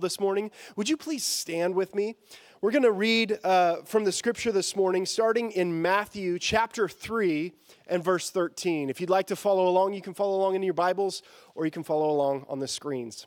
[0.00, 2.16] this morning, would you please stand with me?
[2.60, 7.52] We're going to read uh, from the scripture this morning, starting in Matthew chapter 3
[7.86, 8.90] and verse 13.
[8.90, 11.22] If you'd like to follow along, you can follow along in your Bibles
[11.54, 13.26] or you can follow along on the screens.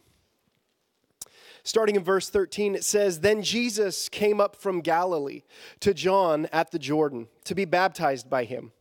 [1.63, 5.43] Starting in verse 13, it says, Then Jesus came up from Galilee
[5.79, 8.71] to John at the Jordan to be baptized by him.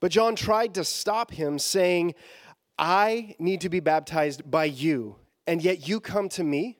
[0.00, 2.14] But John tried to stop him, saying,
[2.78, 5.16] I need to be baptized by you,
[5.46, 6.78] and yet you come to me?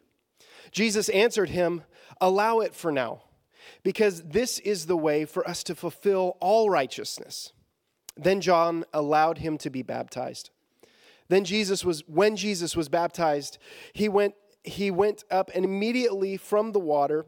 [0.75, 1.85] Jesus answered him,
[2.21, 3.23] Allow it for now,
[3.83, 7.53] because this is the way for us to fulfill all righteousness.
[8.17, 10.51] Then John allowed him to be baptized.
[11.29, 13.57] Then Jesus was when Jesus was baptized,
[13.93, 17.25] he went he went up and immediately from the water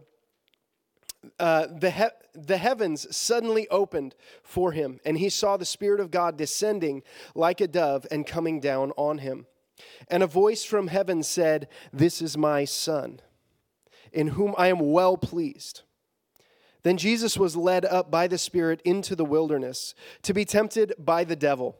[1.38, 6.10] uh, the, he- the heavens suddenly opened for him, and he saw the Spirit of
[6.10, 7.02] God descending
[7.34, 9.46] like a dove and coming down on him.
[10.08, 13.20] And a voice from heaven said, This is my Son
[14.16, 15.82] in whom I am well pleased.
[16.82, 21.22] Then Jesus was led up by the Spirit into the wilderness to be tempted by
[21.22, 21.76] the devil.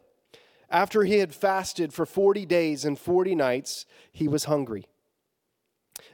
[0.69, 4.85] After he had fasted for 40 days and 40 nights, he was hungry.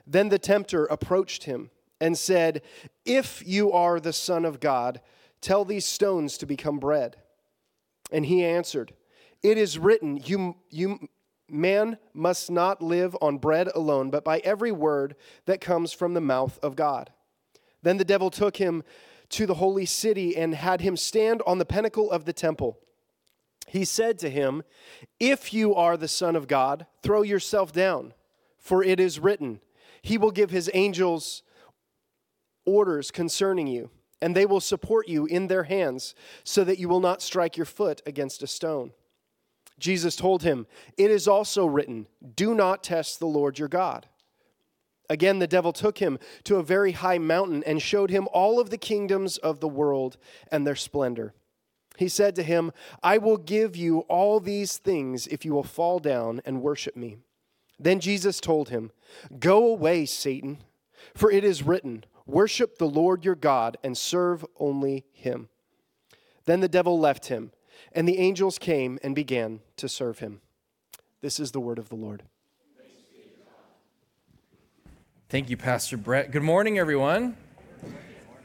[0.07, 2.61] Then the tempter approached him and said,
[3.03, 5.01] If you are the Son of God,
[5.41, 7.17] tell these stones to become bread.
[8.11, 8.93] And he answered,
[9.41, 11.09] It is written, You, you
[11.49, 16.21] Man must not live on bread alone, but by every word that comes from the
[16.21, 17.11] mouth of God.
[17.81, 18.83] Then the devil took him
[19.29, 22.79] to the holy city and had him stand on the pinnacle of the temple.
[23.67, 24.63] He said to him,
[25.19, 28.13] If you are the Son of God, throw yourself down,
[28.57, 29.59] for it is written,
[30.01, 31.43] He will give His angels
[32.65, 33.89] orders concerning you,
[34.21, 37.65] and they will support you in their hands, so that you will not strike your
[37.65, 38.91] foot against a stone.
[39.79, 44.07] Jesus told him, It is also written, Do not test the Lord your God.
[45.09, 48.69] Again, the devil took him to a very high mountain and showed him all of
[48.69, 50.17] the kingdoms of the world
[50.51, 51.33] and their splendor.
[51.97, 52.71] He said to him,
[53.03, 57.17] I will give you all these things if you will fall down and worship me.
[57.79, 58.91] Then Jesus told him,
[59.39, 60.59] Go away, Satan,
[61.13, 65.49] for it is written, Worship the Lord your God and serve only him.
[66.45, 67.51] Then the devil left him
[67.91, 70.41] and the angels came and began to serve him.
[71.21, 72.23] This is the word of the Lord.
[75.29, 76.31] Thank you, Pastor Brett.
[76.31, 77.35] Good morning, everyone.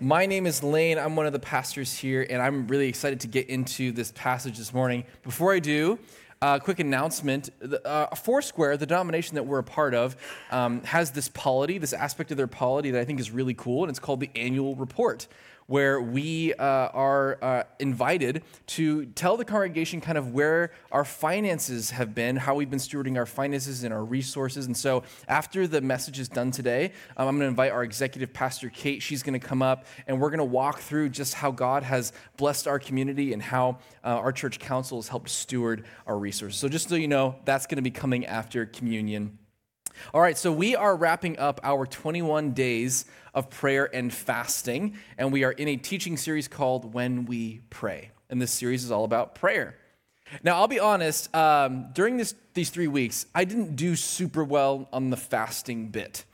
[0.00, 0.96] My name is Lane.
[0.98, 4.56] I'm one of the pastors here, and I'm really excited to get into this passage
[4.56, 5.04] this morning.
[5.22, 5.98] Before I do,
[6.40, 7.50] a uh, quick announcement.
[7.58, 10.16] The, Uh, Foursquare, the denomination that we're a part of,
[10.52, 13.82] um, has this polity, this aspect of their polity that I think is really cool,
[13.82, 15.26] and it's called the annual report
[15.68, 21.90] where we uh, are uh, invited to tell the congregation kind of where our finances
[21.90, 24.64] have been, how we've been stewarding our finances and our resources.
[24.66, 28.32] And so, after the message is done today, um, I'm going to invite our executive
[28.32, 29.02] pastor, Kate.
[29.02, 32.12] She's going to come up and we're going to walk through just how God has
[32.38, 36.58] blessed our community and how uh, our church council has helped steward our resources.
[36.58, 39.38] So, just so you know, that's going to be coming after communion.
[40.14, 43.04] All right, so we are wrapping up our 21 days
[43.34, 48.10] of prayer and fasting, and we are in a teaching series called When We Pray.
[48.30, 49.76] And this series is all about prayer.
[50.42, 54.88] Now, I'll be honest, um, during this, these three weeks, I didn't do super well
[54.92, 56.24] on the fasting bit.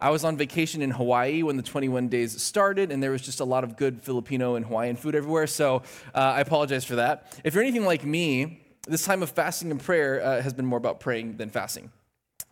[0.00, 3.40] I was on vacation in Hawaii when the 21 days started, and there was just
[3.40, 5.82] a lot of good Filipino and Hawaiian food everywhere, so
[6.14, 7.38] uh, I apologize for that.
[7.44, 10.78] If you're anything like me, this time of fasting and prayer uh, has been more
[10.78, 11.90] about praying than fasting.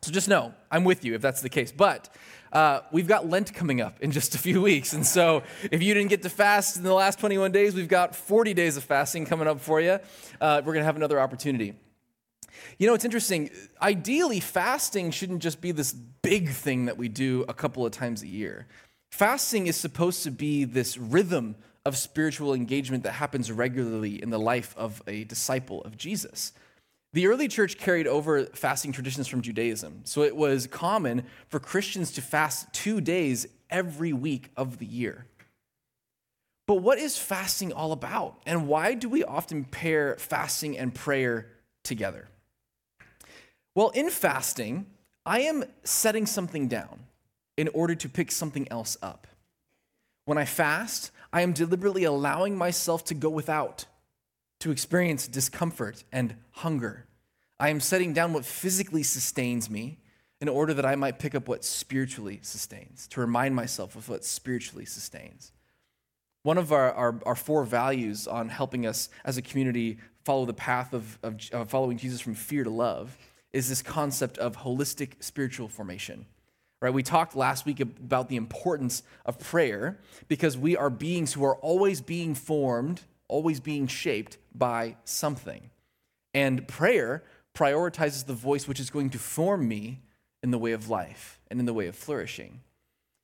[0.03, 1.71] So just know, I'm with you if that's the case.
[1.71, 2.09] But
[2.53, 4.95] uh, we've got Lent coming up in just a few weeks.
[4.95, 8.17] And so if you didn't get to fast in the last 21 days, we've got
[8.17, 10.01] 40 days of fasting coming up for you.
[10.41, 11.75] Uh, we're going to have another opportunity.
[12.79, 13.51] You know, it's interesting.
[13.81, 18.23] Ideally, fasting shouldn't just be this big thing that we do a couple of times
[18.23, 18.67] a year.
[19.13, 24.39] Fasting is supposed to be this rhythm of spiritual engagement that happens regularly in the
[24.39, 26.53] life of a disciple of Jesus.
[27.13, 30.01] The early church carried over fasting traditions from Judaism.
[30.05, 35.27] So it was common for Christians to fast two days every week of the year.
[36.67, 38.41] But what is fasting all about?
[38.47, 41.49] And why do we often pair fasting and prayer
[41.83, 42.29] together?
[43.75, 44.87] Well, in fasting,
[45.27, 47.01] I am setting something down
[47.57, 49.27] in order to pick something else up.
[50.25, 53.87] When I fast, I am deliberately allowing myself to go without
[54.63, 57.05] to experience discomfort and hunger.
[57.59, 59.99] I am setting down what physically sustains me
[60.41, 64.25] in order that I might pick up what spiritually sustains, to remind myself of what
[64.25, 65.51] spiritually sustains.
[66.45, 70.55] One of our, our, our four values on helping us as a community follow the
[70.55, 73.19] path of, of, of following Jesus from fear to love
[73.53, 76.25] is this concept of holistic spiritual formation
[76.83, 76.93] right?
[76.93, 81.57] We talked last week about the importance of prayer because we are beings who are
[81.57, 85.71] always being formed, always being shaped by something.
[86.35, 87.25] And prayer
[87.55, 90.01] prioritizes the voice which is going to form me
[90.43, 92.61] in the way of life and in the way of flourishing.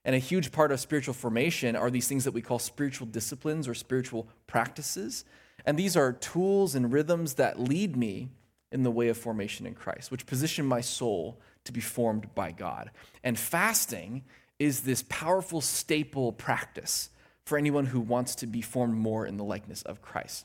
[0.05, 3.69] And a huge part of spiritual formation are these things that we call spiritual disciplines
[3.69, 5.27] or spiritual practices.
[5.67, 8.31] And these are tools and rhythms that lead me
[8.73, 12.53] in the way of formation in Christ, which position my soul to be formed by
[12.53, 12.91] God.
[13.23, 14.25] And fasting
[14.59, 17.11] is this powerful staple practice
[17.49, 20.45] for anyone who wants to be formed more in the likeness of Christ.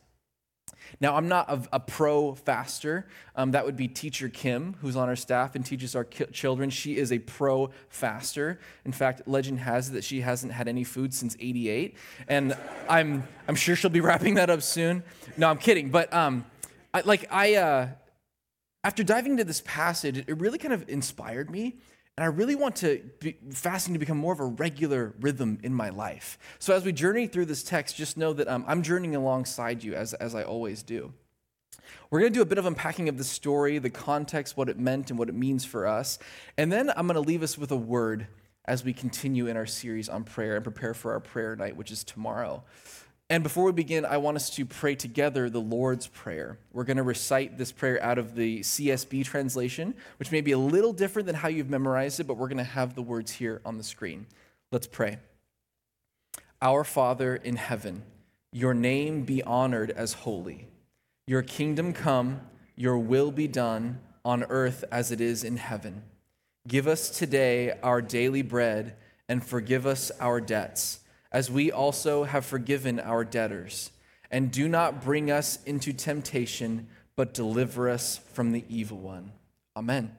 [1.01, 3.07] Now, I'm not a, a pro faster.
[3.35, 6.69] Um, that would be Teacher Kim, who's on our staff and teaches our ki- children.
[6.69, 8.59] She is a pro faster.
[8.85, 11.97] In fact, legend has it that she hasn't had any food since 88.
[12.29, 12.55] And
[12.88, 15.03] I'm, I'm sure she'll be wrapping that up soon.
[15.35, 15.89] No, I'm kidding.
[15.89, 16.45] But um,
[16.94, 17.88] I, like, I, uh,
[18.85, 21.75] after diving into this passage, it really kind of inspired me.
[22.18, 25.74] And I really want to be, fasting to become more of a regular rhythm in
[25.74, 26.38] my life.
[26.60, 29.95] So as we journey through this text, just know that um, I'm journeying alongside you
[29.95, 31.12] as, as I always do.
[32.12, 34.77] We're going to do a bit of unpacking of the story, the context, what it
[34.77, 36.19] meant, and what it means for us.
[36.56, 38.27] And then I'm going to leave us with a word
[38.66, 41.92] as we continue in our series on prayer and prepare for our prayer night, which
[41.92, 42.63] is tomorrow.
[43.33, 46.59] And before we begin, I want us to pray together the Lord's Prayer.
[46.71, 50.57] We're going to recite this prayer out of the CSB translation, which may be a
[50.59, 53.59] little different than how you've memorized it, but we're going to have the words here
[53.65, 54.27] on the screen.
[54.71, 55.18] Let's pray.
[56.62, 58.03] Our Father in heaven,
[58.51, 60.68] your name be honored as holy.
[61.25, 62.39] Your kingdom come,
[62.75, 66.03] your will be done on earth as it is in heaven.
[66.68, 68.95] Give us today our daily bread
[69.27, 71.00] and forgive us our debts
[71.33, 73.91] as we also have forgiven our debtors.
[74.31, 79.31] And do not bring us into temptation, but deliver us from the evil one.
[79.75, 80.15] Amen.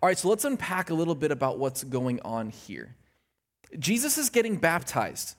[0.00, 2.94] All right, so let's unpack a little bit about what's going on here.
[3.78, 5.34] Jesus is getting baptized,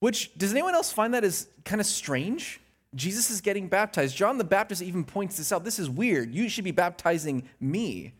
[0.00, 2.60] which does anyone else find that is kind of strange?
[2.94, 4.16] Jesus is getting baptized.
[4.16, 5.64] John the Baptist even points this out.
[5.64, 6.34] This is weird.
[6.34, 8.14] You should be baptizing me.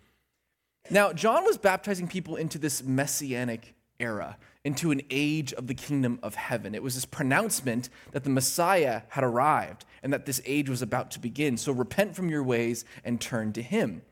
[0.91, 4.37] Now, John was baptizing people into this messianic era
[4.67, 6.75] into an age of the kingdom of heaven.
[6.75, 11.13] It was this pronouncement that the Messiah had arrived and that this age was about
[11.13, 11.57] to begin.
[11.57, 14.03] So repent from your ways and turn to him.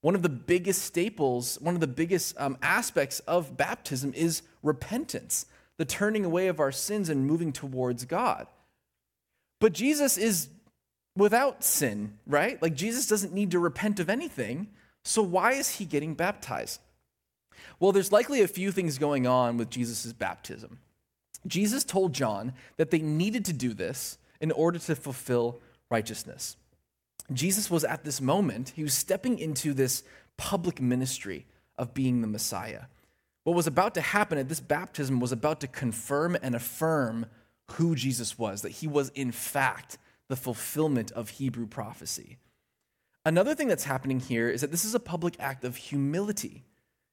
[0.00, 5.44] One of the biggest staples, one of the biggest um, aspects of baptism is repentance,
[5.76, 8.46] the turning away of our sins and moving towards God.
[9.60, 10.48] But Jesus is
[11.16, 12.60] without sin, right?
[12.62, 14.68] Like Jesus doesn't need to repent of anything.
[15.04, 16.80] So why is he getting baptized?
[17.80, 20.78] Well, there's likely a few things going on with Jesus' baptism.
[21.46, 25.60] Jesus told John that they needed to do this in order to fulfill
[25.90, 26.56] righteousness.
[27.32, 30.02] Jesus was at this moment, he was stepping into this
[30.36, 31.46] public ministry
[31.76, 32.84] of being the Messiah.
[33.44, 37.26] What was about to happen at this baptism was about to confirm and affirm
[37.72, 39.98] who Jesus was, that he was, in fact,
[40.28, 42.38] the fulfillment of Hebrew prophecy.
[43.24, 46.64] Another thing that's happening here is that this is a public act of humility.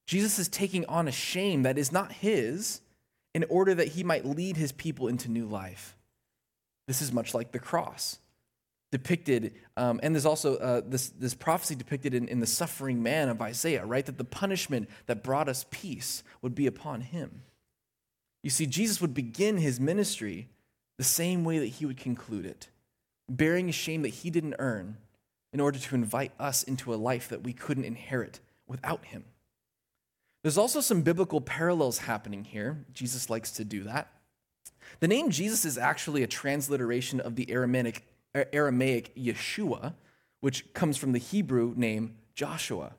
[0.06, 2.82] Jesus is taking on a shame that is not his
[3.34, 5.98] in order that he might lead his people into new life.
[6.88, 8.20] This is much like the cross
[8.92, 13.28] depicted, um, and there's also uh, this, this prophecy depicted in, in the suffering man
[13.28, 14.06] of Isaiah, right?
[14.06, 17.42] That the punishment that brought us peace would be upon him.
[18.42, 20.48] You see, Jesus would begin his ministry
[20.98, 22.70] the same way that he would conclude it,
[23.28, 24.98] bearing a shame that he didn't earn
[25.52, 29.26] in order to invite us into a life that we couldn't inherit without him.
[30.46, 32.86] There's also some biblical parallels happening here.
[32.94, 34.12] Jesus likes to do that.
[35.00, 38.06] The name Jesus is actually a transliteration of the Aramaic,
[38.54, 39.96] Aramaic Yeshua,
[40.42, 42.94] which comes from the Hebrew name Joshua.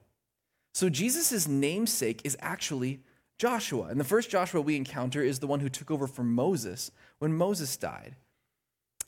[0.75, 2.99] So Jesus' namesake is actually
[3.39, 3.85] Joshua.
[3.91, 7.33] And the first Joshua we encounter is the one who took over from Moses when
[7.33, 8.17] Moses died.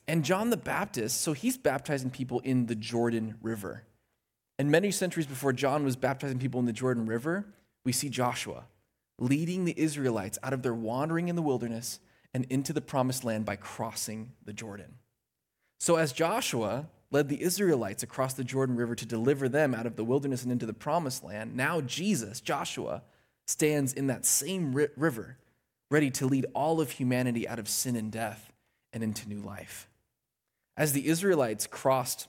[0.06, 3.82] And John the Baptist, so he's baptizing people in the Jordan River.
[4.60, 7.44] And many centuries before John was baptizing people in the Jordan River,
[7.88, 8.64] we see Joshua
[9.18, 12.00] leading the Israelites out of their wandering in the wilderness
[12.34, 14.96] and into the promised land by crossing the Jordan.
[15.80, 19.96] So, as Joshua led the Israelites across the Jordan River to deliver them out of
[19.96, 23.00] the wilderness and into the promised land, now Jesus, Joshua,
[23.46, 25.38] stands in that same river,
[25.90, 28.52] ready to lead all of humanity out of sin and death
[28.92, 29.88] and into new life.
[30.76, 32.28] As the Israelites crossed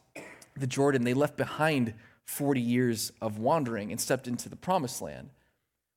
[0.55, 5.31] the Jordan, they left behind 40 years of wandering and stepped into the promised land.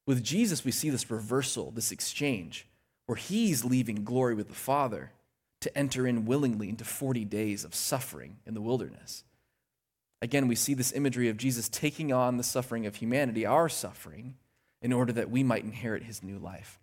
[0.07, 2.67] With Jesus, we see this reversal, this exchange,
[3.07, 5.13] where he's leaving glory with the Father
[5.61, 9.25] to enter in willingly into 40 days of suffering in the wilderness.
[10.21, 14.37] Again, we see this imagery of Jesus taking on the suffering of humanity, our suffering,
[14.81, 16.81] in order that we might inherit his new life.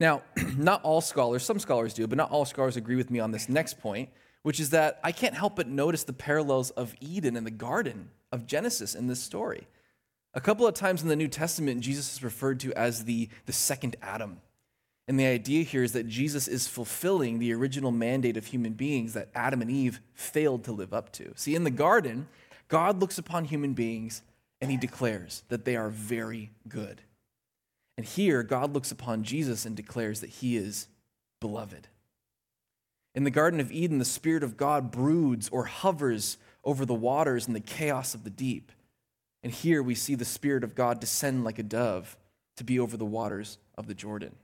[0.00, 0.22] Now,
[0.56, 3.48] not all scholars, some scholars do, but not all scholars agree with me on this
[3.48, 4.10] next point,
[4.42, 8.10] which is that I can't help but notice the parallels of Eden and the garden
[8.30, 9.66] of Genesis in this story.
[10.34, 13.52] A couple of times in the New Testament, Jesus is referred to as the, the
[13.52, 14.40] second Adam.
[15.08, 19.14] And the idea here is that Jesus is fulfilling the original mandate of human beings
[19.14, 21.32] that Adam and Eve failed to live up to.
[21.34, 22.28] See, in the garden,
[22.68, 24.22] God looks upon human beings
[24.60, 27.00] and he declares that they are very good.
[27.96, 30.88] And here, God looks upon Jesus and declares that he is
[31.40, 31.88] beloved.
[33.14, 37.46] In the Garden of Eden, the Spirit of God broods or hovers over the waters
[37.46, 38.70] and the chaos of the deep.
[39.42, 42.16] And here we see the Spirit of God descend like a dove
[42.56, 44.34] to be over the waters of the Jordan.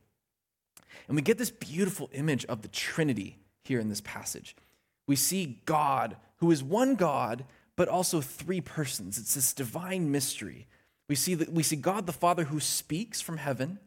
[1.08, 4.54] And we get this beautiful image of the Trinity here in this passage.
[5.06, 7.44] We see God, who is one God,
[7.76, 9.18] but also three persons.
[9.18, 10.66] It's this divine mystery.
[11.08, 13.78] We see, that, we see God the Father who speaks from heaven.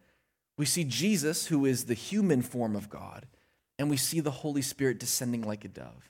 [0.58, 3.26] We see Jesus, who is the human form of God.
[3.80, 6.10] And we see the Holy Spirit descending like a dove.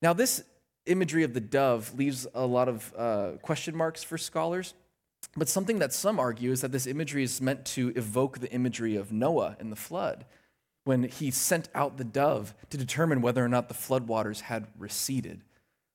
[0.00, 0.42] Now, this
[0.86, 4.74] imagery of the dove leaves a lot of uh, question marks for scholars.
[5.36, 8.96] But something that some argue is that this imagery is meant to evoke the imagery
[8.96, 10.24] of Noah in the flood,
[10.84, 15.42] when he sent out the dove to determine whether or not the floodwaters had receded.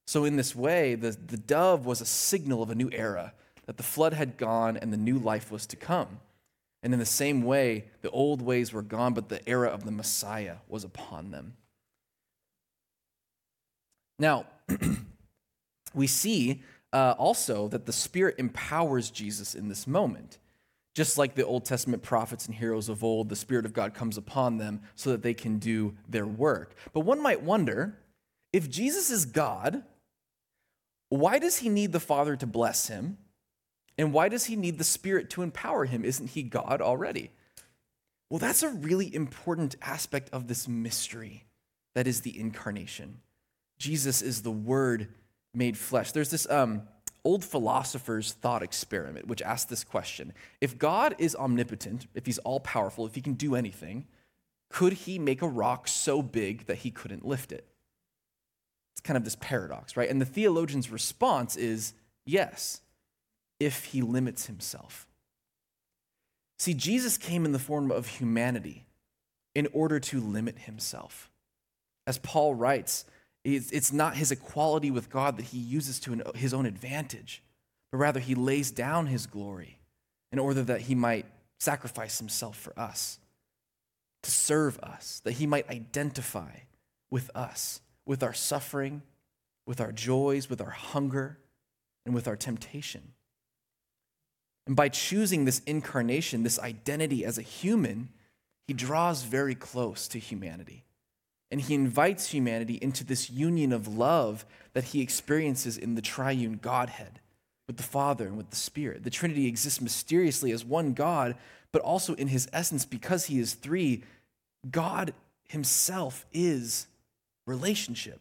[0.05, 3.33] So, in this way, the, the dove was a signal of a new era,
[3.65, 6.21] that the flood had gone and the new life was to come.
[6.81, 9.91] And in the same way, the old ways were gone, but the era of the
[9.91, 11.57] Messiah was upon them.
[14.17, 14.45] Now,
[15.93, 20.39] we see uh, also that the Spirit empowers Jesus in this moment.
[20.95, 24.17] Just like the Old Testament prophets and heroes of old, the Spirit of God comes
[24.17, 26.75] upon them so that they can do their work.
[26.91, 27.99] But one might wonder
[28.51, 29.83] if Jesus is God,
[31.09, 33.17] why does he need the Father to bless him?
[33.97, 36.03] And why does he need the Spirit to empower him?
[36.03, 37.31] Isn't he God already?
[38.29, 41.45] Well, that's a really important aspect of this mystery
[41.95, 43.21] that is the incarnation.
[43.77, 45.09] Jesus is the Word
[45.53, 46.11] made flesh.
[46.11, 46.83] There's this um,
[47.23, 52.59] old philosopher's thought experiment which asked this question If God is omnipotent, if he's all
[52.59, 54.05] powerful, if he can do anything,
[54.69, 57.67] could he make a rock so big that he couldn't lift it?
[58.93, 60.09] It's kind of this paradox, right?
[60.09, 61.93] And the theologian's response is
[62.25, 62.81] yes,
[63.59, 65.07] if he limits himself.
[66.57, 68.87] See, Jesus came in the form of humanity
[69.53, 71.29] in order to limit himself.
[72.05, 73.05] As Paul writes,
[73.55, 77.41] it's not his equality with God that he uses to his own advantage,
[77.91, 79.79] but rather he lays down his glory
[80.31, 81.25] in order that he might
[81.59, 83.19] sacrifice himself for us,
[84.23, 86.51] to serve us, that he might identify
[87.09, 89.01] with us, with our suffering,
[89.65, 91.37] with our joys, with our hunger,
[92.05, 93.13] and with our temptation.
[94.65, 98.09] And by choosing this incarnation, this identity as a human,
[98.67, 100.83] he draws very close to humanity.
[101.49, 106.59] And he invites humanity into this union of love that he experiences in the triune
[106.61, 107.19] Godhead
[107.67, 109.03] with the Father and with the Spirit.
[109.03, 111.35] The Trinity exists mysteriously as one God,
[111.71, 114.03] but also in his essence, because he is three,
[114.69, 115.13] God
[115.47, 116.87] himself is
[117.45, 118.19] relationship.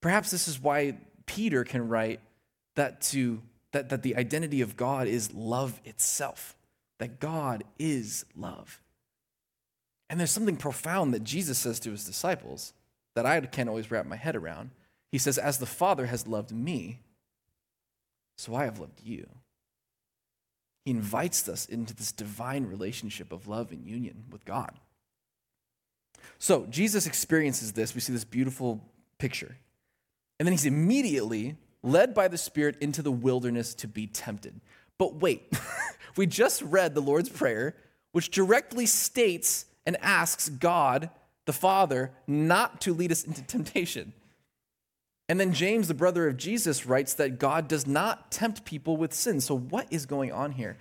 [0.00, 2.20] Perhaps this is why Peter can write
[2.76, 3.40] that, to,
[3.72, 6.54] that, that the identity of God is love itself,
[6.98, 8.80] that God is love.
[10.08, 12.72] And there's something profound that Jesus says to his disciples
[13.14, 14.70] that I can't always wrap my head around.
[15.10, 17.00] He says, As the Father has loved me,
[18.36, 19.26] so I have loved you.
[20.84, 24.72] He invites us into this divine relationship of love and union with God.
[26.38, 27.94] So Jesus experiences this.
[27.94, 28.84] We see this beautiful
[29.18, 29.56] picture.
[30.38, 34.60] And then he's immediately led by the Spirit into the wilderness to be tempted.
[34.98, 35.52] But wait,
[36.16, 37.76] we just read the Lord's Prayer,
[38.12, 41.10] which directly states and asks God,
[41.46, 44.12] the Father, not to lead us into temptation.
[45.28, 49.14] And then James, the brother of Jesus, writes that God does not tempt people with
[49.14, 49.40] sin.
[49.40, 50.76] So, what is going on here?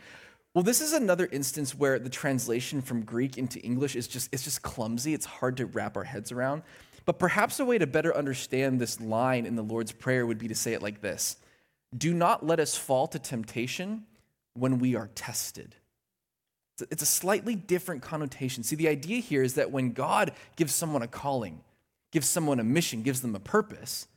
[0.53, 4.43] Well, this is another instance where the translation from Greek into English is just it's
[4.43, 5.13] just clumsy.
[5.13, 6.63] It's hard to wrap our heads around.
[7.05, 10.47] But perhaps a way to better understand this line in the Lord's Prayer would be
[10.47, 11.37] to say it like this
[11.97, 14.03] Do not let us fall to temptation
[14.53, 15.75] when we are tested.
[16.89, 18.63] It's a slightly different connotation.
[18.63, 21.61] See, the idea here is that when God gives someone a calling,
[22.11, 24.07] gives someone a mission, gives them a purpose,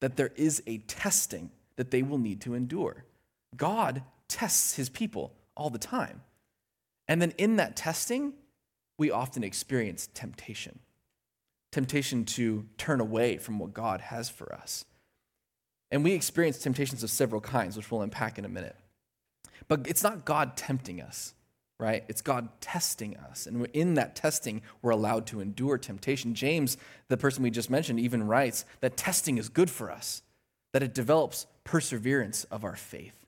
[0.00, 3.04] that there is a testing that they will need to endure.
[3.56, 6.22] God tests his people all the time.
[7.08, 8.34] And then in that testing,
[8.96, 10.78] we often experience temptation
[11.74, 14.84] temptation to turn away from what God has for us.
[15.90, 18.76] And we experience temptations of several kinds, which we'll unpack in a minute.
[19.66, 21.34] But it's not God tempting us,
[21.78, 22.04] right?
[22.08, 23.46] It's God testing us.
[23.46, 26.34] And in that testing, we're allowed to endure temptation.
[26.34, 26.76] James,
[27.08, 30.22] the person we just mentioned, even writes that testing is good for us,
[30.72, 33.26] that it develops perseverance of our faith.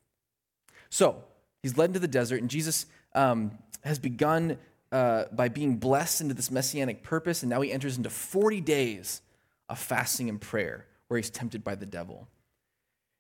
[0.91, 1.25] So
[1.63, 4.59] he's led into the desert, and Jesus um, has begun
[4.93, 9.23] uh, by being blessed into this messianic purpose, and now he enters into 40 days
[9.69, 12.29] of fasting and prayer where he's tempted by the devil.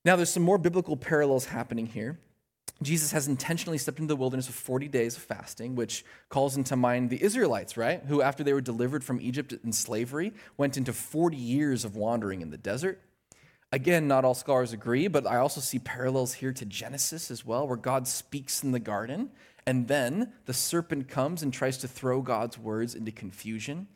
[0.04, 2.18] Now, there's some more biblical parallels happening here.
[2.82, 6.76] Jesus has intentionally stepped into the wilderness of 40 days of fasting, which calls into
[6.76, 8.02] mind the Israelites, right?
[8.06, 12.42] Who, after they were delivered from Egypt in slavery, went into 40 years of wandering
[12.42, 13.00] in the desert.
[13.72, 17.66] Again, not all scholars agree, but I also see parallels here to Genesis as well,
[17.66, 19.30] where God speaks in the garden,
[19.66, 23.88] and then the serpent comes and tries to throw God's words into confusion.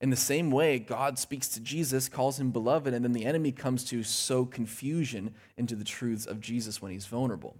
[0.00, 3.50] In the same way, God speaks to Jesus, calls him beloved, and then the enemy
[3.50, 7.56] comes to sow confusion into the truths of Jesus when he's vulnerable.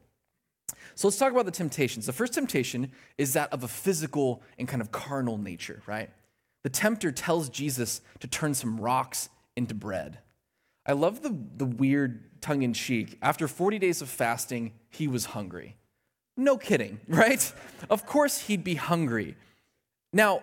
[0.95, 2.07] So let's talk about the temptations.
[2.07, 6.11] The first temptation is that of a physical and kind of carnal nature, right?
[6.63, 10.19] The tempter tells Jesus to turn some rocks into bread.
[10.87, 13.19] I love the, the weird tongue in cheek.
[13.21, 15.77] After 40 days of fasting, he was hungry.
[16.37, 17.53] No kidding, right?
[17.91, 19.37] Of course he'd be hungry.
[20.13, 20.43] Now,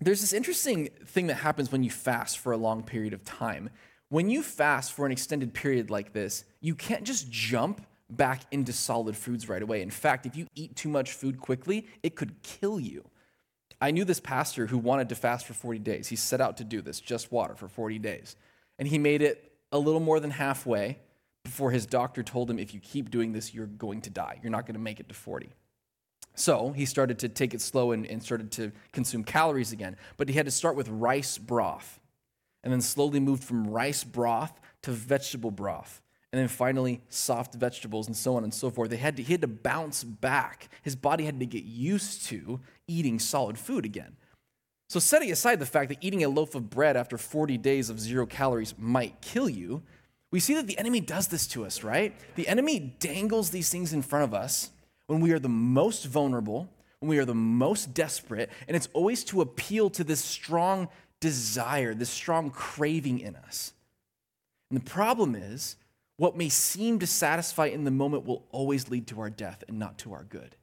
[0.00, 3.70] there's this interesting thing that happens when you fast for a long period of time.
[4.08, 8.72] When you fast for an extended period like this, you can't just jump back into
[8.72, 9.82] solid foods right away.
[9.82, 13.04] In fact, if you eat too much food quickly, it could kill you.
[13.80, 16.08] I knew this pastor who wanted to fast for 40 days.
[16.08, 18.36] He set out to do this, just water for 40 days.
[18.78, 20.98] And he made it a little more than halfway
[21.44, 24.40] before his doctor told him, if you keep doing this, you're going to die.
[24.42, 25.50] You're not going to make it to 40.
[26.34, 29.96] So he started to take it slow and, and started to consume calories again.
[30.16, 32.00] But he had to start with rice broth
[32.62, 36.02] and then slowly moved from rice broth to vegetable broth
[36.32, 38.90] and then finally soft vegetables and so on and so forth.
[38.90, 40.68] They had to, he had to bounce back.
[40.82, 44.16] His body had to get used to eating solid food again.
[44.88, 47.98] So, setting aside the fact that eating a loaf of bread after 40 days of
[47.98, 49.82] zero calories might kill you,
[50.30, 52.14] we see that the enemy does this to us, right?
[52.36, 54.70] The enemy dangles these things in front of us
[55.06, 56.68] when we are the most vulnerable,
[57.00, 60.88] when we are the most desperate, and it's always to appeal to this strong
[61.20, 63.72] desire, this strong craving in us.
[64.70, 65.76] And the problem is,
[66.16, 69.78] what may seem to satisfy in the moment will always lead to our death and
[69.78, 70.56] not to our good.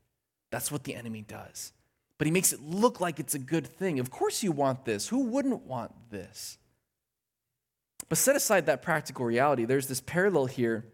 [0.52, 1.74] That's what the enemy does.
[2.18, 4.00] But he makes it look like it's a good thing.
[4.00, 5.08] Of course, you want this.
[5.08, 6.58] Who wouldn't want this?
[8.10, 10.86] But set aside that practical reality, there's this parallel here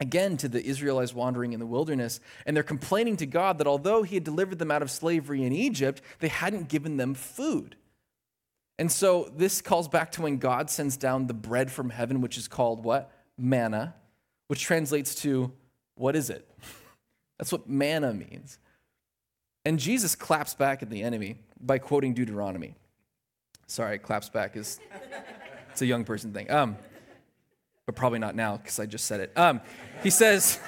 [0.00, 4.02] again to the Israelites wandering in the wilderness, and they're complaining to God that although
[4.02, 7.76] He had delivered them out of slavery in Egypt, they hadn't given them food.
[8.78, 12.36] And so this calls back to when God sends down the bread from heaven, which
[12.36, 13.10] is called what?
[13.38, 13.94] Manna,
[14.48, 15.52] which translates to
[15.94, 16.48] what is it?
[17.38, 18.58] That's what manna means.
[19.64, 22.74] And Jesus claps back at the enemy by quoting Deuteronomy.
[23.66, 24.78] Sorry, claps back is
[25.70, 26.50] it's a young person thing.
[26.50, 26.76] Um,
[27.84, 29.32] but probably not now because I just said it.
[29.36, 29.60] Um,
[30.02, 30.60] he says,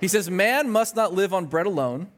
[0.00, 2.08] he says, man must not live on bread alone,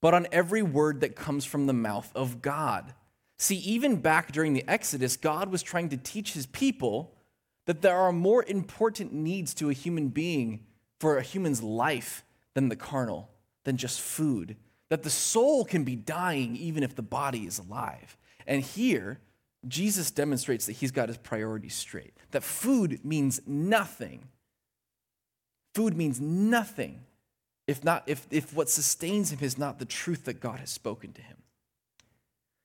[0.00, 2.92] but on every word that comes from the mouth of God.
[3.38, 7.14] See, even back during the Exodus, God was trying to teach his people
[7.66, 10.64] that there are more important needs to a human being
[11.00, 12.24] for a human's life
[12.54, 13.30] than the carnal,
[13.64, 14.56] than just food.
[14.90, 18.16] That the soul can be dying even if the body is alive.
[18.46, 19.20] And here,
[19.66, 22.14] Jesus demonstrates that he's got his priorities straight.
[22.32, 24.28] That food means nothing.
[25.74, 27.00] Food means nothing
[27.66, 31.12] if not if, if what sustains him is not the truth that God has spoken
[31.12, 31.38] to him.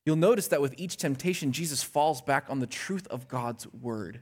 [0.06, 4.22] You'll notice that with each temptation, Jesus falls back on the truth of God's word.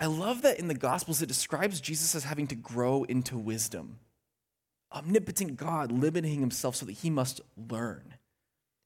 [0.00, 3.98] I love that in the Gospels it describes Jesus as having to grow into wisdom.
[4.92, 8.14] Omnipotent God limiting himself so that he must learn.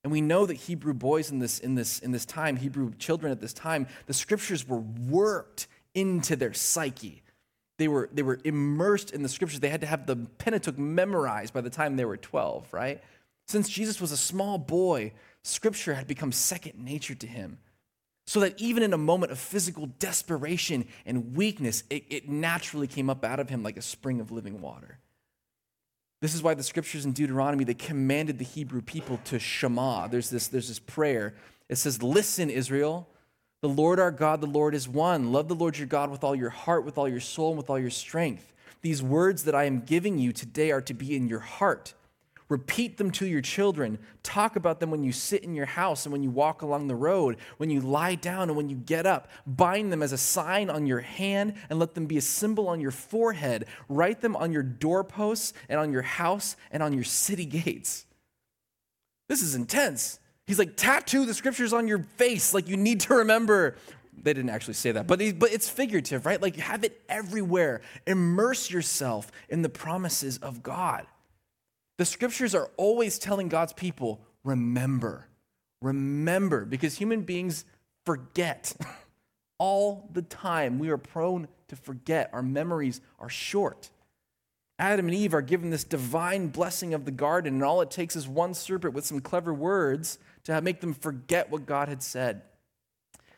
[0.03, 3.31] And we know that Hebrew boys in this, in, this, in this time, Hebrew children
[3.31, 7.23] at this time, the scriptures were worked into their psyche.
[7.79, 9.61] They were, they were immersed in the scriptures.
[9.61, 13.01] They had to have the Pentateuch memorized by the time they were 12, right?
[13.47, 15.13] Since Jesus was a small boy,
[15.45, 17.59] scripture had become second nature to him
[18.27, 23.11] so that even in a moment of physical desperation and weakness, it, it, naturally came
[23.11, 24.99] up out of him like a spring of living water.
[26.21, 30.07] This is why the scriptures in Deuteronomy they commanded the Hebrew people to Shema.
[30.07, 31.35] There's this, there's this prayer.
[31.69, 33.09] It says, Listen, Israel,
[33.61, 35.33] the Lord our God, the Lord is one.
[35.33, 37.71] Love the Lord your God with all your heart, with all your soul, and with
[37.71, 38.53] all your strength.
[38.83, 41.95] These words that I am giving you today are to be in your heart
[42.53, 43.99] Repeat them to your children.
[44.23, 46.95] Talk about them when you sit in your house and when you walk along the
[46.95, 49.31] road, when you lie down and when you get up.
[49.47, 52.79] Bind them as a sign on your hand and let them be a symbol on
[52.79, 53.65] your forehead.
[53.89, 58.05] Write them on your doorposts and on your house and on your city gates.
[59.31, 60.21] This is intense.
[60.47, 63.77] He's like, tattoo the scriptures on your face, like you need to remember.
[64.23, 66.43] They didn't actually say that, but, but it's figurative, right?
[66.43, 67.81] Like have it everywhere.
[68.07, 71.07] Immerse yourself in the promises of God.
[71.99, 75.29] The scriptures are always telling God's people, remember,
[75.81, 77.65] remember, because human beings
[78.05, 78.75] forget
[79.59, 80.79] all the time.
[80.79, 82.31] We are prone to forget.
[82.33, 83.91] Our memories are short.
[84.79, 88.17] Adam and Eve are given this divine blessing of the garden, and all it takes
[88.17, 92.43] is one serpent with some clever words to make them forget what God had said.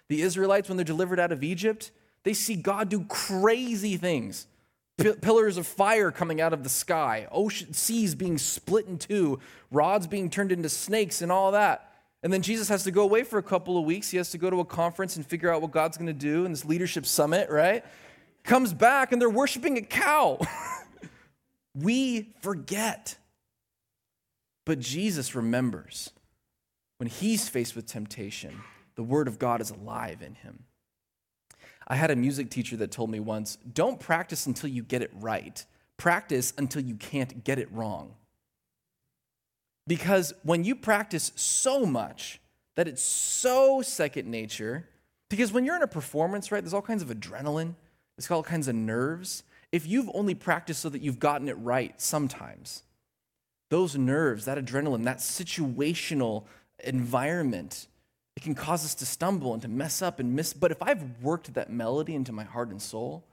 [0.08, 1.90] The Israelites, when they're delivered out of Egypt,
[2.22, 4.46] they see God do crazy things
[4.96, 10.06] pillars of fire coming out of the sky, ocean seas being split in two, rods
[10.06, 11.92] being turned into snakes, and all that.
[12.22, 14.10] And then Jesus has to go away for a couple of weeks.
[14.10, 16.46] He has to go to a conference and figure out what God's going to do
[16.46, 17.84] in this leadership summit, right?
[18.44, 20.38] Comes back and they're worshiping a cow.
[21.74, 23.16] we forget.
[24.64, 26.10] But Jesus remembers.
[26.96, 28.60] When he's faced with temptation,
[28.94, 30.64] the word of God is alive in him.
[31.86, 35.10] I had a music teacher that told me once don't practice until you get it
[35.14, 35.64] right,
[35.96, 38.14] practice until you can't get it wrong.
[39.86, 42.40] Because when you practice so much
[42.76, 44.88] that it's so second nature,
[45.28, 47.74] because when you're in a performance, right, there's all kinds of adrenaline,
[48.16, 49.42] there's all kinds of nerves.
[49.72, 52.82] If you've only practiced so that you've gotten it right sometimes,
[53.70, 56.44] those nerves, that adrenaline, that situational
[56.82, 57.88] environment
[58.36, 60.52] it can cause us to stumble and to mess up and miss.
[60.52, 63.24] But if I've worked that melody into my heart and soul,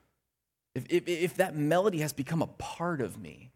[0.76, 3.52] if, if, if that melody has become a part of me,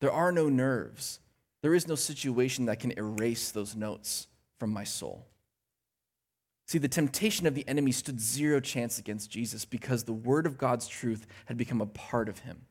[0.00, 1.20] there are no nerves.
[1.62, 4.26] There is no situation that can erase those notes
[4.58, 5.26] from my soul.
[6.66, 10.58] See, the temptation of the enemy stood zero chance against Jesus because the word of
[10.58, 12.62] God's truth had become a part of him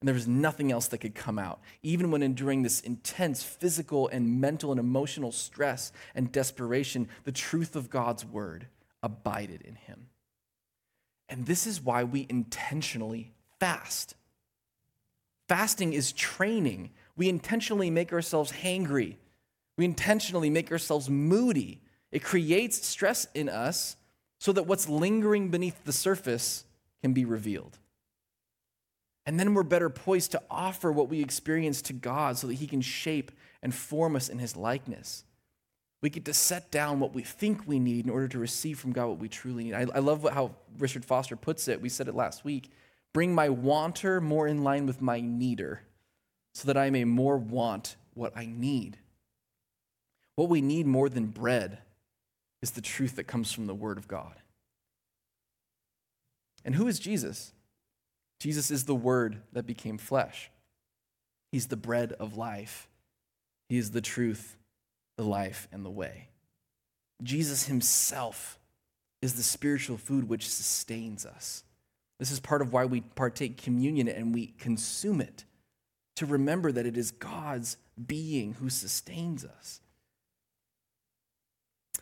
[0.00, 1.60] and there was nothing else that could come out.
[1.82, 7.76] Even when enduring this intense physical and mental and emotional stress and desperation, the truth
[7.76, 8.66] of God's word
[9.02, 10.08] abided in him.
[11.28, 14.14] And this is why we intentionally fast.
[15.48, 16.90] Fasting is training.
[17.16, 19.16] We intentionally make ourselves hangry.
[19.76, 21.82] We intentionally make ourselves moody.
[22.10, 23.96] It creates stress in us
[24.38, 26.64] so that what's lingering beneath the surface
[27.02, 27.79] can be revealed.
[29.30, 32.66] And then we're better poised to offer what we experience to God so that He
[32.66, 33.30] can shape
[33.62, 35.22] and form us in His likeness.
[36.02, 38.90] We get to set down what we think we need in order to receive from
[38.90, 39.74] God what we truly need.
[39.74, 41.80] I, I love how Richard Foster puts it.
[41.80, 42.72] We said it last week
[43.12, 45.82] bring my wanter more in line with my needer,
[46.52, 48.98] so that I may more want what I need.
[50.34, 51.78] What we need more than bread
[52.62, 54.34] is the truth that comes from the Word of God.
[56.64, 57.52] And who is Jesus?
[58.40, 60.50] Jesus is the Word that became flesh.
[61.52, 62.88] He's the bread of life.
[63.68, 64.56] He is the truth,
[65.16, 66.28] the life, and the way.
[67.22, 68.58] Jesus himself
[69.20, 71.64] is the spiritual food which sustains us.
[72.18, 75.44] This is part of why we partake communion and we consume it
[76.16, 77.76] to remember that it is God's
[78.06, 79.80] being who sustains us.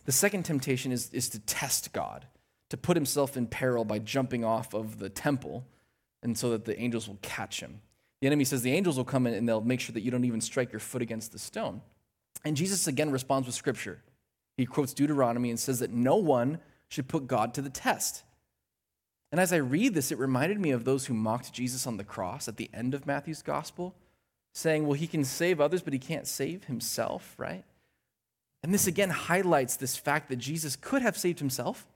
[0.04, 2.26] The second temptation is, is to test God,
[2.70, 5.66] to put himself in peril by jumping off of the temple
[6.22, 7.80] and so that the angels will catch him.
[8.20, 10.24] The enemy says the angels will come in and they'll make sure that you don't
[10.24, 11.80] even strike your foot against the stone.
[12.44, 14.02] And Jesus again responds with scripture.
[14.56, 18.24] He quotes Deuteronomy and says that no one should put God to the test.
[19.30, 22.04] And as I read this, it reminded me of those who mocked Jesus on the
[22.04, 23.94] cross at the end of Matthew's gospel,
[24.54, 27.64] saying, well, he can save others, but he can't save himself, right?
[28.62, 31.86] And this again highlights this fact that Jesus could have saved himself.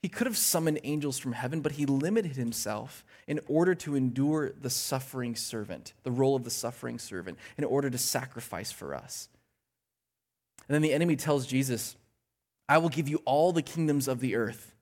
[0.00, 4.52] He could have summoned angels from heaven, but he limited himself in order to endure
[4.60, 9.28] the suffering servant, the role of the suffering servant, in order to sacrifice for us.
[10.68, 11.96] And then the enemy tells Jesus,
[12.68, 14.74] I will give you all the kingdoms of the earth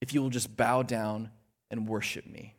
[0.00, 1.30] if you will just bow down
[1.70, 2.54] and worship me.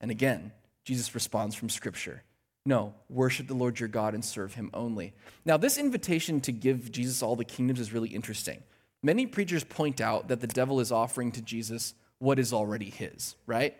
[0.00, 0.52] And again,
[0.84, 2.22] Jesus responds from Scripture
[2.64, 5.12] No, worship the Lord your God and serve him only.
[5.44, 8.62] Now, this invitation to give Jesus all the kingdoms is really interesting.
[9.02, 13.34] Many preachers point out that the devil is offering to Jesus what is already his,
[13.46, 13.76] right?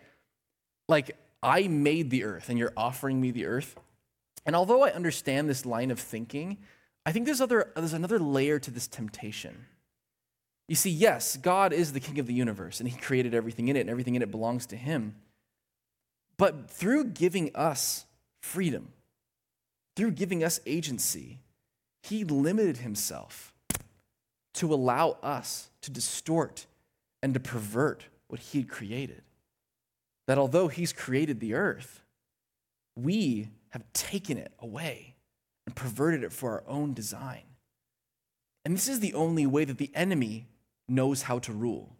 [0.89, 3.75] Like, I made the earth and you're offering me the earth.
[4.45, 6.57] And although I understand this line of thinking,
[7.05, 9.65] I think there's, other, there's another layer to this temptation.
[10.67, 13.77] You see, yes, God is the king of the universe and he created everything in
[13.77, 15.15] it, and everything in it belongs to him.
[16.37, 18.05] But through giving us
[18.41, 18.89] freedom,
[19.95, 21.39] through giving us agency,
[22.01, 23.52] he limited himself
[24.53, 26.65] to allow us to distort
[27.21, 29.21] and to pervert what he had created.
[30.27, 32.01] That although he's created the earth,
[32.95, 35.15] we have taken it away
[35.65, 37.43] and perverted it for our own design.
[38.65, 40.47] And this is the only way that the enemy
[40.87, 41.95] knows how to rule.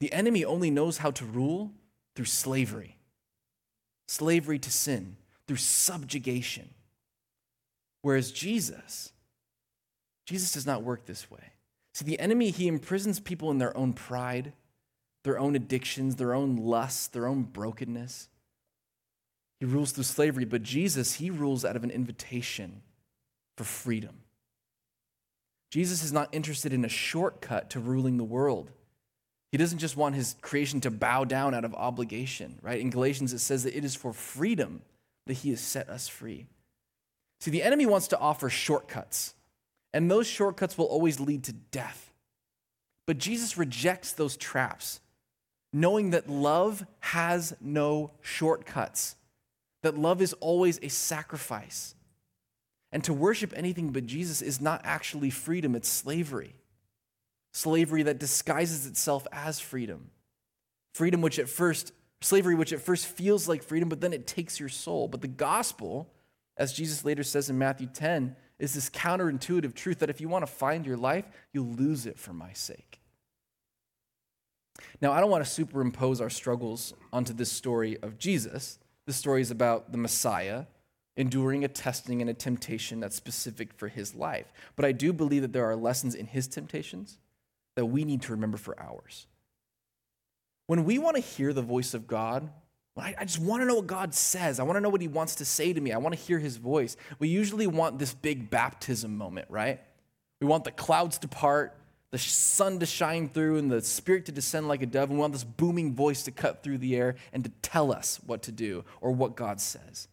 [0.00, 1.72] The enemy only knows how to rule
[2.14, 2.96] through slavery,
[4.08, 6.70] slavery to sin, through subjugation.
[8.02, 9.12] Whereas Jesus,
[10.26, 11.52] Jesus does not work this way.
[11.94, 14.52] See, the enemy, he imprisons people in their own pride,
[15.24, 18.28] their own addictions, their own lusts, their own brokenness.
[19.60, 22.82] He rules through slavery, but Jesus, he rules out of an invitation
[23.56, 24.22] for freedom.
[25.70, 28.70] Jesus is not interested in a shortcut to ruling the world.
[29.52, 32.80] He doesn't just want his creation to bow down out of obligation, right?
[32.80, 34.82] In Galatians, it says that it is for freedom
[35.26, 36.46] that he has set us free.
[37.40, 39.34] See, the enemy wants to offer shortcuts,
[39.92, 42.12] and those shortcuts will always lead to death.
[43.06, 45.00] But Jesus rejects those traps,
[45.72, 49.16] knowing that love has no shortcuts,
[49.82, 51.94] that love is always a sacrifice.
[52.92, 56.54] And to worship anything but Jesus is not actually freedom, it's slavery.
[57.54, 60.10] Slavery that disguises itself as freedom.
[60.94, 64.60] Freedom which at first, slavery which at first feels like freedom, but then it takes
[64.60, 65.08] your soul.
[65.08, 66.10] But the gospel
[66.56, 70.46] as Jesus later says in Matthew 10, is this counterintuitive truth that if you want
[70.46, 73.00] to find your life, you'll lose it for my sake.
[75.00, 78.78] Now, I don't want to superimpose our struggles onto this story of Jesus.
[79.04, 80.66] This story is about the Messiah
[81.16, 84.52] enduring a testing and a temptation that's specific for his life.
[84.76, 87.18] But I do believe that there are lessons in his temptations
[87.74, 89.26] that we need to remember for ours.
[90.68, 92.48] When we want to hear the voice of God,
[92.96, 94.60] I, I just want to know what God says.
[94.60, 95.92] I want to know what He wants to say to me.
[95.92, 96.96] I want to hear His voice.
[97.18, 99.80] We usually want this big baptism moment, right?
[100.40, 101.78] We want the clouds to part,
[102.10, 105.08] the sun to shine through, and the Spirit to descend like a dove.
[105.08, 108.20] And we want this booming voice to cut through the air and to tell us
[108.26, 110.08] what to do or what God says.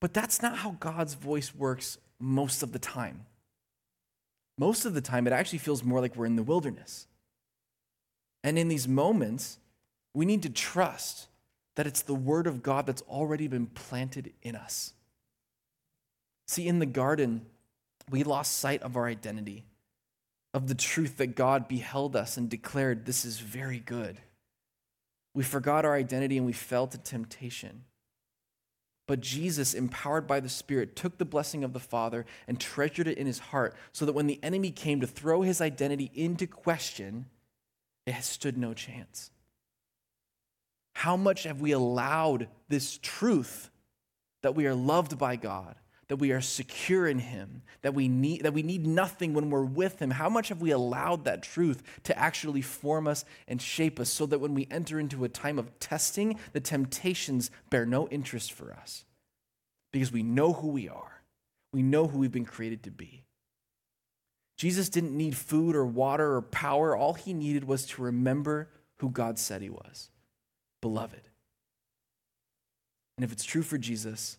[0.00, 3.26] But that's not how God's voice works most of the time.
[4.58, 7.06] Most of the time, it actually feels more like we're in the wilderness.
[8.44, 9.58] And in these moments,
[10.14, 11.28] we need to trust
[11.76, 14.92] that it's the Word of God that's already been planted in us.
[16.46, 17.46] See, in the garden,
[18.10, 19.64] we lost sight of our identity,
[20.52, 24.18] of the truth that God beheld us and declared, This is very good.
[25.34, 27.84] We forgot our identity and we fell to temptation.
[29.08, 33.18] But Jesus, empowered by the Spirit, took the blessing of the Father and treasured it
[33.18, 37.26] in his heart so that when the enemy came to throw his identity into question,
[38.06, 39.30] it stood no chance.
[40.92, 43.70] How much have we allowed this truth
[44.42, 45.76] that we are loved by God,
[46.08, 49.64] that we are secure in Him, that we need, that we need nothing when we're
[49.64, 50.10] with Him?
[50.10, 54.26] How much have we allowed that truth to actually form us and shape us so
[54.26, 58.72] that when we enter into a time of testing, the temptations bear no interest for
[58.72, 59.04] us?
[59.92, 61.22] Because we know who we are,
[61.72, 63.24] we know who we've been created to be.
[64.56, 66.96] Jesus didn't need food or water or power.
[66.96, 70.10] All he needed was to remember who God said he was
[70.82, 71.22] beloved.
[73.16, 74.36] And if it's true for Jesus,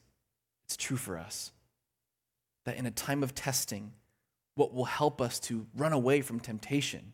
[0.65, 1.51] it's true for us.
[2.65, 3.93] That in a time of testing,
[4.55, 7.13] what will help us to run away from temptation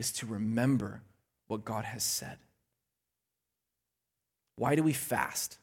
[0.00, 1.02] is to remember
[1.46, 2.38] what God has said.
[4.56, 5.58] Why do we fast?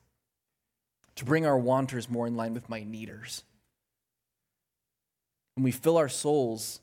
[1.15, 3.43] To bring our wanters more in line with my needers.
[5.56, 6.82] When we fill our souls,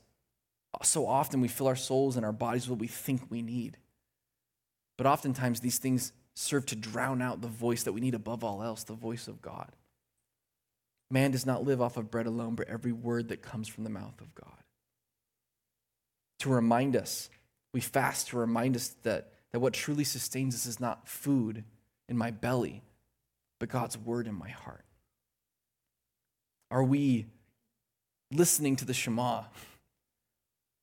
[0.81, 3.77] so often we fill our souls and our bodies with what we think we need.
[4.97, 8.63] But oftentimes, these things serve to drown out the voice that we need above all
[8.63, 9.71] else the voice of God.
[11.11, 13.89] Man does not live off of bread alone, but every word that comes from the
[13.89, 14.63] mouth of God.
[16.39, 17.29] To remind us,
[17.71, 21.63] we fast to remind us that, that what truly sustains us is not food
[22.09, 22.81] in my belly,
[23.59, 24.85] but God's word in my heart.
[26.71, 27.27] Are we
[28.31, 29.43] listening to the Shema?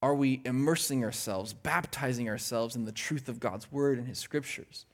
[0.02, 4.86] Are we immersing ourselves, baptizing ourselves in the truth of God's word and his scriptures?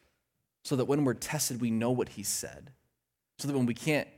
[0.65, 2.73] So that when we're tested, we know what he said.
[3.39, 4.09] So that when we can't,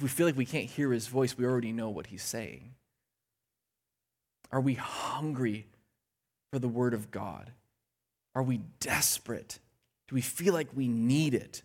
[0.00, 2.74] we feel like we can't hear his voice, we already know what he's saying.
[4.50, 5.66] Are we hungry
[6.52, 7.52] for the word of God?
[8.34, 9.60] Are we desperate?
[10.08, 11.62] Do we feel like we need it?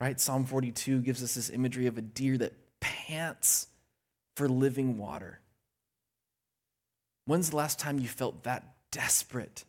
[0.00, 0.18] Right?
[0.18, 3.66] Psalm 42 gives us this imagery of a deer that pants
[4.36, 5.40] for living water.
[7.28, 9.64] When's the last time you felt that desperate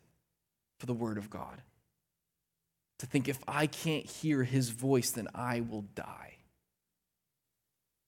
[0.78, 1.60] for the Word of God?
[3.00, 6.36] To think if I can't hear His voice, then I will die.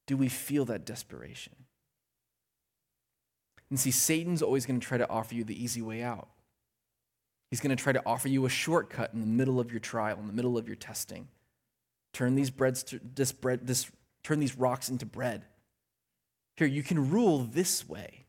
[0.06, 1.52] Do we feel that desperation?
[3.68, 6.28] And see, Satan's always going to try to offer you the easy way out.
[7.50, 10.18] He's going to try to offer you a shortcut in the middle of your trial,
[10.18, 11.28] in the middle of your testing.
[12.14, 13.90] Turn these breads to, this bread, this,
[14.24, 15.44] turn these rocks into bread.
[16.56, 18.24] Here, you can rule this way.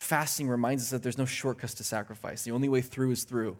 [0.00, 2.42] Fasting reminds us that there's no shortcuts to sacrifice.
[2.42, 3.56] The only way through is through.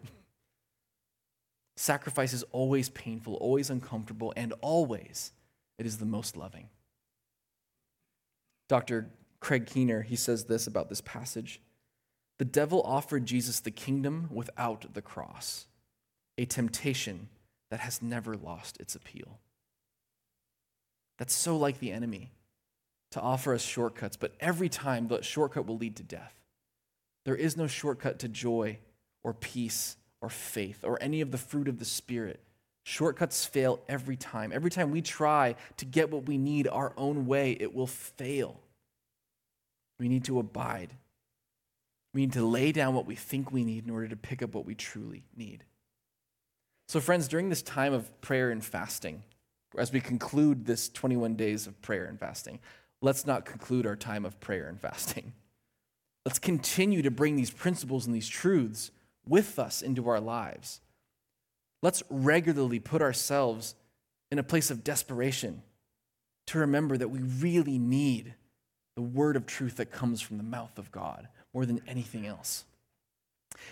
[1.75, 5.31] Sacrifice is always painful, always uncomfortable, and always
[5.77, 6.69] it is the most loving.
[8.67, 9.09] Dr.
[9.39, 11.61] Craig Keener, he says this about this passage.
[12.39, 15.67] The devil offered Jesus the kingdom without the cross,
[16.37, 17.29] a temptation
[17.69, 19.39] that has never lost its appeal.
[21.17, 22.31] That's so like the enemy
[23.17, 26.35] to offer us shortcuts, but every time the shortcut will lead to death.
[27.25, 28.77] There is no shortcut to joy
[29.23, 32.39] or peace or faith or any of the fruit of the Spirit.
[32.83, 34.51] Shortcuts fail every time.
[34.53, 38.59] Every time we try to get what we need our own way, it will fail.
[39.99, 40.93] We need to abide.
[42.13, 44.53] We need to lay down what we think we need in order to pick up
[44.53, 45.63] what we truly need.
[46.87, 49.23] So, friends, during this time of prayer and fasting,
[49.75, 52.59] as we conclude this 21 days of prayer and fasting,
[53.01, 55.33] let's not conclude our time of prayer and fasting.
[56.25, 58.91] Let's continue to bring these principles and these truths
[59.25, 60.81] with us into our lives.
[61.81, 63.75] Let's regularly put ourselves
[64.29, 65.61] in a place of desperation
[66.47, 68.33] to remember that we really need
[68.95, 72.65] the word of truth that comes from the mouth of God more than anything else.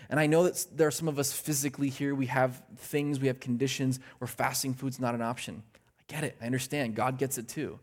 [0.09, 3.27] And I know that there are some of us physically here, we have things, we
[3.27, 5.63] have conditions where fasting food's not an option.
[5.99, 6.95] I get it, I understand.
[6.95, 7.79] God gets it too.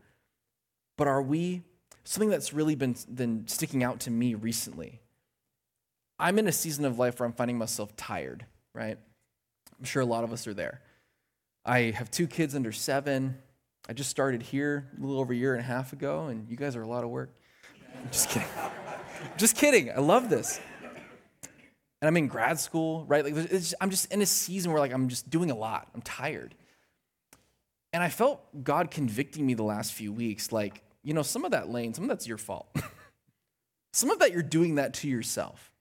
[0.96, 1.62] But are we,
[2.04, 5.02] something that's really been, been sticking out to me recently
[6.22, 8.96] I'm in a season of life where I'm finding myself tired, right?
[9.76, 10.80] I'm sure a lot of us are there.
[11.64, 13.38] I have two kids under seven.
[13.88, 16.56] I just started here a little over a year and a half ago, and you
[16.56, 17.34] guys are a lot of work.
[18.00, 18.48] I'm just kidding.
[19.36, 19.90] just kidding.
[19.90, 20.60] I love this.
[22.00, 23.24] And I'm in grad school, right?
[23.24, 23.50] Like,
[23.80, 25.88] I'm just in a season where like I'm just doing a lot.
[25.92, 26.54] I'm tired.
[27.92, 31.50] And I felt God convicting me the last few weeks, like, you know, some of
[31.50, 32.74] that lane, some of that's your fault.
[33.92, 35.72] some of that you're doing that to yourself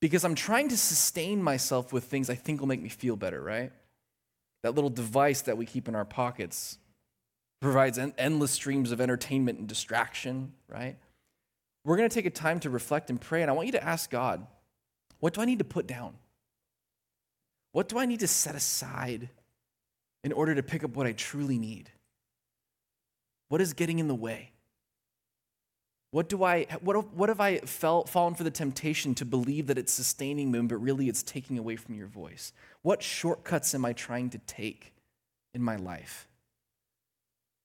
[0.00, 3.40] because I'm trying to sustain myself with things I think will make me feel better,
[3.40, 3.72] right?
[4.62, 6.78] That little device that we keep in our pockets
[7.60, 10.96] provides en- endless streams of entertainment and distraction, right?
[11.84, 13.84] We're going to take a time to reflect and pray, and I want you to
[13.84, 14.44] ask God,
[15.20, 16.14] what do I need to put down?
[17.70, 19.28] What do I need to set aside
[20.24, 21.90] in order to pick up what I truly need?
[23.48, 24.52] What is getting in the way?
[26.12, 29.78] What do I what what have I felt fallen for the temptation to believe that
[29.78, 32.52] it's sustaining me, but really it's taking away from your voice?
[32.82, 34.92] What shortcuts am I trying to take
[35.54, 36.28] in my life?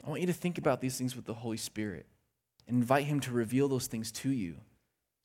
[0.05, 2.05] I want you to think about these things with the Holy Spirit
[2.67, 4.55] and invite Him to reveal those things to you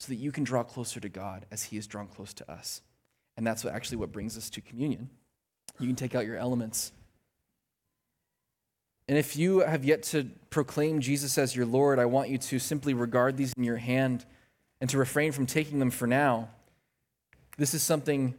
[0.01, 2.83] so that you can draw closer to God as He is drawn close to us.
[3.37, 5.11] And that's what actually what brings us to communion.
[5.79, 6.93] You can take out your elements.
[9.09, 12.59] And if you have yet to proclaim Jesus as your Lord, I want you to
[12.59, 14.25] simply regard these in your hand
[14.81, 16.49] and to refrain from taking them for now.
[17.59, 18.35] This is something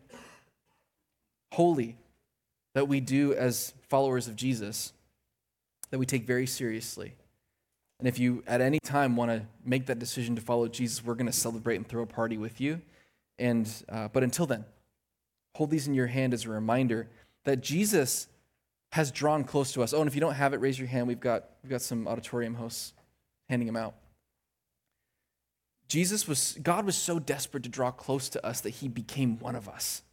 [1.52, 1.98] holy
[2.74, 4.94] that we do as followers of Jesus,
[5.92, 7.14] that we take very seriously.
[8.00, 11.14] And if you at any time want to make that decision to follow Jesus, we're
[11.14, 12.82] going to celebrate and throw a party with you.
[13.38, 14.66] And, uh, but until then,
[15.56, 17.08] hold these in your hand as a reminder
[17.46, 18.28] that Jesus
[18.94, 19.92] has drawn close to us.
[19.92, 21.08] Oh, and if you don't have it, raise your hand.
[21.08, 22.94] We've got, we've got some auditorium hosts
[23.50, 23.96] handing them out.
[25.88, 29.56] Jesus was, God was so desperate to draw close to us that he became one
[29.56, 30.04] of us,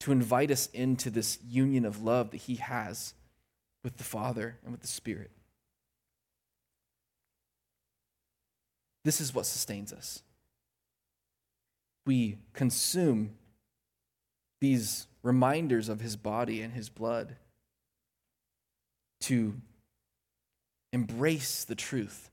[0.00, 3.12] to invite us into this union of love that he has
[3.82, 5.30] with the Father and with the Spirit.
[9.04, 10.22] This is what sustains us.
[12.06, 13.34] We consume
[14.62, 17.36] these reminders of his body and his blood
[19.24, 19.54] to
[20.92, 22.30] embrace the truth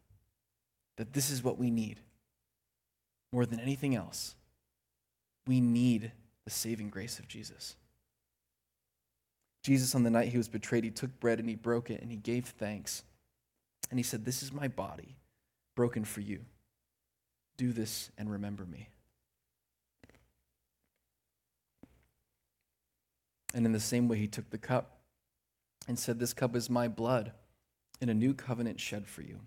[0.97, 1.99] that this is what we need
[3.31, 4.35] more than anything else.
[5.47, 6.11] We need
[6.43, 7.75] the saving grace of Jesus.
[9.63, 12.11] Jesus, on the night he was betrayed, he took bread and he broke it and
[12.11, 13.03] he gave thanks.
[13.89, 15.15] And he said, This is my body
[15.75, 16.39] broken for you.
[17.57, 18.89] Do this and remember me.
[23.53, 25.00] And in the same way, he took the cup
[25.87, 27.31] and said, This cup is my blood
[27.99, 29.39] in a new covenant shed for you.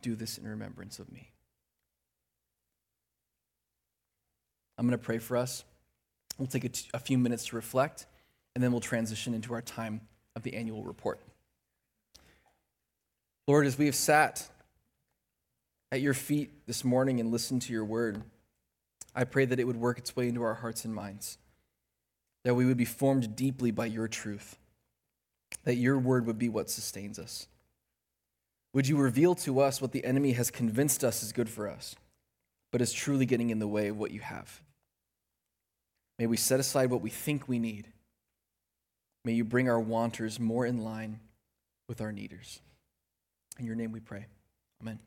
[0.00, 1.32] Do this in remembrance of me.
[4.76, 5.64] I'm going to pray for us.
[6.38, 8.06] We'll take a, t- a few minutes to reflect,
[8.54, 10.02] and then we'll transition into our time
[10.36, 11.20] of the annual report.
[13.48, 14.48] Lord, as we have sat
[15.90, 18.22] at your feet this morning and listened to your word,
[19.14, 21.38] I pray that it would work its way into our hearts and minds,
[22.44, 24.58] that we would be formed deeply by your truth,
[25.64, 27.46] that your word would be what sustains us.
[28.74, 31.96] Would you reveal to us what the enemy has convinced us is good for us,
[32.70, 34.62] but is truly getting in the way of what you have?
[36.18, 37.88] May we set aside what we think we need.
[39.24, 41.20] May you bring our wanters more in line
[41.88, 42.60] with our needers.
[43.58, 44.26] In your name we pray.
[44.80, 44.98] Amen.